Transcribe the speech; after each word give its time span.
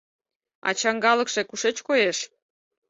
А 0.67 0.69
чаҥгалыкше 0.79 1.41
кушеч 1.49 1.77
коеш? 1.87 2.17